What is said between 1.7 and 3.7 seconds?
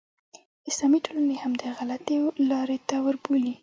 غلطې لارې ته وربولي.